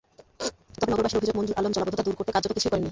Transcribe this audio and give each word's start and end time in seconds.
তবে 0.79 0.91
নগরবাসীর 0.91 1.19
অভিযোগ, 1.19 1.35
মনজুর 1.37 1.57
আলম 1.59 1.71
জলাবদ্ধতা 1.73 2.03
দূর 2.03 2.15
করতে 2.17 2.31
কার্যত 2.31 2.51
কিছুই 2.53 2.69
করেননি। 2.69 2.79